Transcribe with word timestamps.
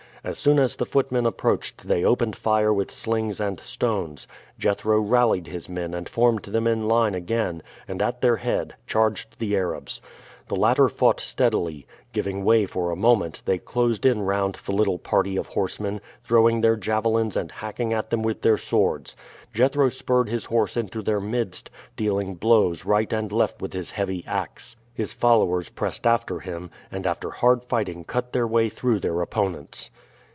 As 0.23 0.37
soon 0.37 0.59
as 0.59 0.75
the 0.75 0.85
footmen 0.85 1.25
approached 1.25 1.87
they 1.87 2.03
opened 2.03 2.35
fire 2.35 2.71
with 2.71 2.91
slings 2.91 3.41
and 3.41 3.59
stones. 3.59 4.27
Jethro 4.59 4.99
rallied 4.99 5.47
his 5.47 5.67
men 5.67 5.95
and 5.95 6.07
formed 6.07 6.43
them 6.43 6.67
in 6.67 6.87
line 6.87 7.15
again, 7.15 7.63
and 7.87 8.03
at 8.03 8.21
their 8.21 8.35
head 8.35 8.75
charged 8.85 9.39
the 9.39 9.55
Arabs. 9.57 9.99
The 10.47 10.55
latter 10.55 10.89
fought 10.89 11.19
steadily. 11.19 11.87
Giving 12.13 12.43
way 12.43 12.67
for 12.67 12.91
a 12.91 12.95
moment, 12.95 13.41
they 13.47 13.57
closed 13.57 14.05
in 14.05 14.21
round 14.21 14.59
the 14.63 14.73
little 14.75 14.99
party 14.99 15.37
of 15.37 15.47
horsemen, 15.47 15.99
throwing 16.23 16.61
their 16.61 16.75
javelins 16.75 17.35
and 17.35 17.51
hacking 17.51 17.91
at 17.91 18.11
them 18.11 18.21
with 18.21 18.43
their 18.43 18.59
swords. 18.59 19.15
Jethro 19.55 19.89
spurred 19.89 20.29
his 20.29 20.45
horse 20.45 20.77
into 20.77 21.01
their 21.01 21.19
midst, 21.19 21.71
dealing 21.95 22.35
blows 22.35 22.85
right 22.85 23.11
and 23.11 23.31
left 23.31 23.59
with 23.59 23.73
his 23.73 23.89
heavy 23.89 24.23
ax. 24.27 24.75
His 24.93 25.13
followers 25.13 25.69
pressed 25.71 26.05
after 26.05 26.41
him, 26.41 26.69
and 26.91 27.07
after 27.07 27.31
hard 27.31 27.63
fighting 27.63 28.03
cut 28.03 28.33
their 28.33 28.45
way 28.45 28.69
through 28.69 28.99
their 28.99 29.19
opponents. 29.19 29.89